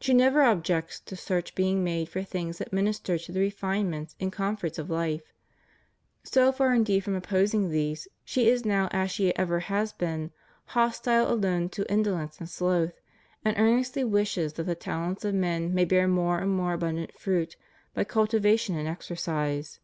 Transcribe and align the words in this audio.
She 0.00 0.14
never 0.14 0.40
objects 0.40 1.00
to 1.00 1.16
search 1.16 1.54
being 1.54 1.84
made 1.84 2.08
for 2.08 2.22
things 2.22 2.56
that 2.56 2.72
minister 2.72 3.18
to 3.18 3.30
the 3.30 3.40
refinements 3.40 4.16
and 4.18 4.32
comforts 4.32 4.78
of 4.78 4.88
life 4.88 5.34
So 6.24 6.50
far 6.50 6.72
indeed 6.74 7.00
from 7.04 7.14
opposing 7.14 7.68
these 7.68 8.08
she 8.24 8.48
is 8.48 8.64
now, 8.64 8.88
as 8.90 9.10
she 9.10 9.36
ever 9.36 9.60
has 9.60 9.92
been, 9.92 10.30
hostile 10.64 11.30
alone 11.30 11.68
to 11.68 11.92
indolence 11.92 12.38
and 12.38 12.48
sloth, 12.48 12.98
and 13.44 13.54
earnestly 13.58 14.02
wishes 14.02 14.54
that 14.54 14.62
the 14.64 14.74
talents 14.74 15.26
of 15.26 15.34
men 15.34 15.74
may 15.74 15.84
bear 15.84 16.08
more 16.08 16.38
and 16.38 16.52
more 16.52 16.72
abundant 16.72 17.12
fruit 17.18 17.56
by 17.92 18.04
cultivation 18.04 18.78
and 18.78 18.88
exer 18.88 19.12
cise. 19.14 19.78